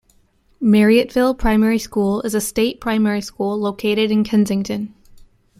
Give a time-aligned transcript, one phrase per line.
[0.59, 4.95] Marryatville Primary School is a state primary school, located in Kensington.